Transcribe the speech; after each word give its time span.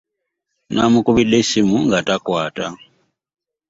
Nnamukubidde 0.69 1.35
essimu 1.43 1.75
nga 1.85 1.99
takwata. 2.07 2.65